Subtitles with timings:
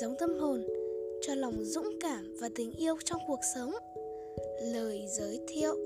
[0.00, 0.64] giống tâm hồn,
[1.20, 3.72] cho lòng dũng cảm và tình yêu trong cuộc sống.
[4.62, 5.76] Lời giới thiệu.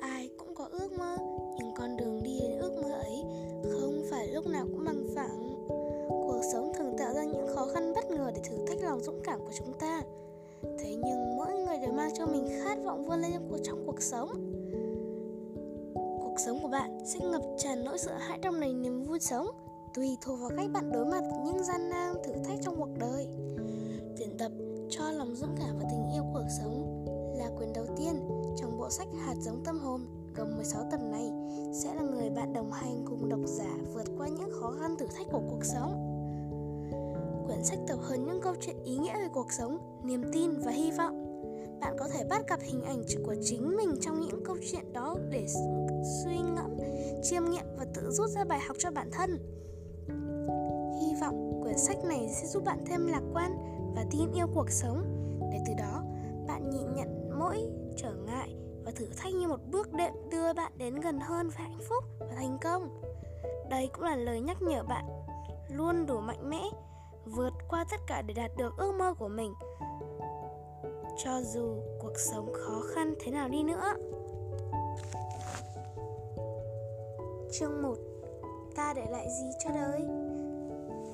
[0.00, 1.16] Ai cũng có ước mơ,
[1.58, 3.22] nhưng con đường đi đến ước mơ ấy
[3.70, 5.66] không phải lúc nào cũng bằng phẳng.
[6.08, 9.20] Cuộc sống thường tạo ra những khó khăn bất ngờ để thử thách lòng dũng
[9.24, 10.02] cảm của chúng ta.
[10.62, 14.28] Thế nhưng mỗi người đều mang cho mình khát vọng vươn lên trong cuộc sống
[16.46, 16.98] sống của bạn.
[17.04, 19.46] Sẽ ngập tràn nỗi sợ hãi trong này niềm vui sống.
[19.94, 23.26] Tùy thuộc vào cách bạn đối mặt những gian nan, thử thách trong cuộc đời.
[24.18, 24.52] Tuyển tập,
[24.90, 27.04] cho lòng dũng cảm và tình yêu cuộc sống
[27.38, 28.14] là quyền đầu tiên
[28.56, 30.06] trong bộ sách hạt giống tâm hồn,
[30.36, 31.30] gồm 16 tập này,
[31.74, 35.06] sẽ là người bạn đồng hành cùng độc giả vượt qua những khó khăn thử
[35.06, 36.08] thách của cuộc sống.
[37.46, 40.70] Quyển sách tập hợp những câu chuyện ý nghĩa về cuộc sống, niềm tin và
[40.70, 41.22] hy vọng.
[41.80, 45.16] Bạn có thể bắt gặp hình ảnh của chính mình trong những câu chuyện đó
[45.30, 45.46] để
[47.22, 49.30] chiêm nghiệm và tự rút ra bài học cho bản thân.
[51.00, 53.52] Hy vọng quyển sách này sẽ giúp bạn thêm lạc quan
[53.96, 55.04] và tin yêu cuộc sống.
[55.52, 56.02] Để từ đó,
[56.48, 57.58] bạn nhìn nhận mỗi
[57.96, 61.58] trở ngại và thử thách như một bước đệm đưa bạn đến gần hơn với
[61.58, 63.02] hạnh phúc và thành công.
[63.70, 65.04] Đây cũng là lời nhắc nhở bạn
[65.68, 66.62] luôn đủ mạnh mẽ,
[67.24, 69.54] vượt qua tất cả để đạt được ước mơ của mình.
[71.24, 73.94] Cho dù cuộc sống khó khăn thế nào đi nữa.
[77.52, 77.94] Chương 1
[78.76, 80.00] Ta để lại gì cho đời?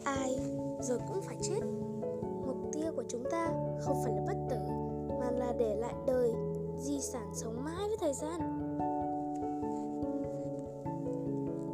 [0.04, 0.38] Ai
[0.80, 1.60] rồi cũng phải chết.
[2.46, 3.46] Mục tiêu của chúng ta
[3.80, 4.58] không phải là bất tử,
[5.20, 6.32] Mà là để lại đời,
[6.78, 8.40] Di sản sống mãi với thời gian.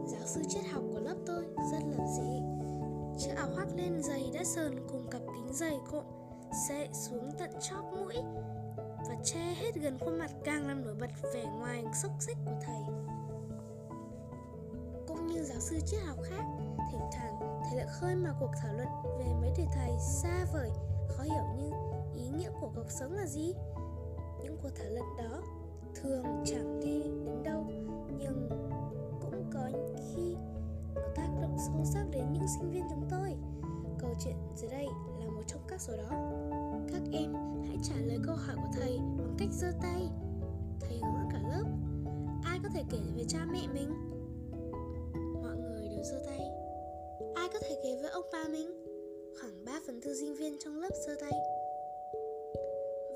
[0.07, 2.41] Giáo sư triết học của lớp tôi rất là dị
[3.19, 6.05] Chiếc áo khoác lên giày đã sờn cùng cặp kính dày cộm
[6.69, 8.15] Sẽ xuống tận chóp mũi
[9.09, 12.57] Và che hết gần khuôn mặt càng làm nổi bật vẻ ngoài xốc xích của
[12.67, 12.95] thầy
[15.27, 16.45] như giáo sư triết học khác.
[16.93, 18.89] Thỉnh thoảng, thầy lại khơi mà cuộc thảo luận
[19.19, 20.71] về mấy đề tài xa vời,
[21.09, 21.71] khó hiểu như
[22.15, 23.55] ý nghĩa của cuộc sống là gì.
[24.43, 25.43] Những cuộc thảo luận đó
[25.95, 27.65] thường chẳng đi đến đâu,
[28.19, 28.49] nhưng
[29.21, 30.37] cũng có khi
[30.95, 33.37] nó tác động sâu sắc đến những sinh viên chúng tôi.
[33.99, 34.87] Câu chuyện dưới đây
[35.21, 36.11] là một trong các số đó.
[36.93, 37.35] Các em
[37.67, 40.11] hãy trả lời câu hỏi của thầy bằng cách giơ tay.
[40.81, 41.65] Thầy hướng cả lớp,
[42.45, 44.14] ai có thể kể về cha mẹ mình?
[46.05, 46.41] Giơ tay.
[47.35, 48.71] Ai có thể kể với ông ba mình?
[49.41, 51.33] Khoảng 3 phần tư sinh viên trong lớp giơ tay.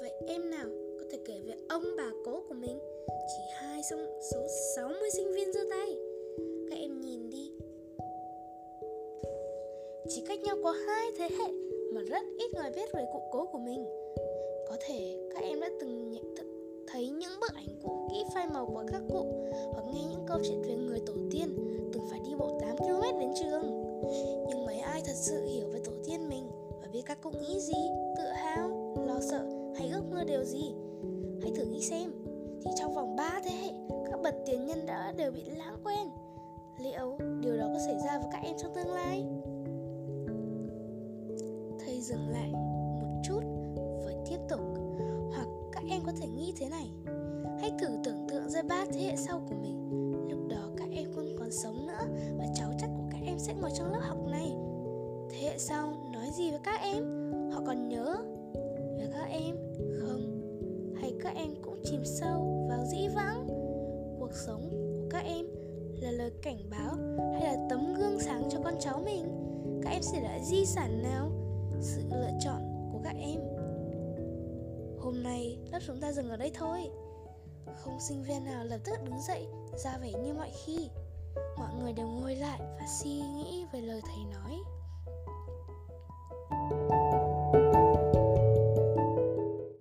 [0.01, 0.67] Vậy em nào
[0.99, 2.79] có thể kể về ông bà cố của mình?
[3.09, 5.99] Chỉ hai trong số 60 sinh viên giơ tay.
[6.71, 7.53] Các em nhìn đi.
[10.09, 11.53] Chỉ cách nhau có hai thế hệ
[11.93, 13.85] mà rất ít người biết về cụ cố của mình.
[14.69, 16.35] Có thể các em đã từng nhận
[16.87, 18.08] thấy những bức ảnh cũ
[18.53, 19.27] màu của các cụ,
[19.73, 21.49] hoặc nghe những câu chuyện về người tổ tiên,
[21.93, 23.63] từng phải đi bộ 8 km đến trường.
[24.49, 26.51] Nhưng mấy ai thật sự hiểu về tổ tiên mình
[26.83, 30.75] và biết các cụ nghĩ gì, tự hào, lo sợ hay ước mơ điều gì?
[31.43, 32.13] Hãy thử nghĩ xem,
[32.65, 33.73] thì trong vòng 3 thế hệ,
[34.11, 36.09] các bậc tiền nhân đã đều bị lãng quên.
[36.79, 39.25] Liệu điều đó có xảy ra với các em trong tương lai?
[41.81, 42.53] Thầy dừng lại
[43.01, 43.41] một chút
[44.07, 44.61] và tiếp tục.
[45.35, 46.91] Hoặc các em có thể nghĩ thế này
[47.61, 49.79] hãy thử tưởng tượng ra ba thế hệ sau của mình.
[50.31, 52.07] Lúc đó các em không còn sống nữa
[52.39, 54.53] và cháu chắc của các em sẽ ngồi trong lớp học này.
[55.31, 57.33] Thế hệ sau nói gì với các em?
[57.53, 58.17] Họ còn nhớ
[58.99, 59.57] về các em
[60.01, 60.41] không?
[61.01, 63.47] Hay các em cũng chìm sâu vào dĩ vãng?
[64.21, 65.47] Cuộc sống của các em
[66.01, 66.97] là lời cảnh báo
[67.33, 69.25] hay là tấm gương sáng cho con cháu mình?
[69.83, 71.31] Các em sẽ là di sản nào?
[71.81, 73.41] Sự lựa chọn của các em?
[74.99, 76.91] Hôm nay lớp chúng ta dừng ở đây thôi
[77.77, 79.47] không sinh viên nào lập tức đứng dậy,
[79.85, 80.91] ra vẻ như mọi khi.
[81.59, 84.59] Mọi người đều ngồi lại và suy nghĩ về lời thầy nói.